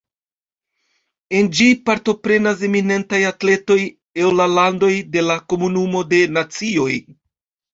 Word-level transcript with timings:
En 1.39 1.49
ĝi 1.59 1.67
partoprenas 1.89 2.63
eminentaj 2.69 3.19
atletoj 3.33 3.77
el 4.25 4.33
la 4.41 4.49
landoj 4.55 4.93
de 5.17 5.27
la 5.29 5.37
Komunumo 5.55 6.03
de 6.15 6.23
Nacioj. 6.41 6.91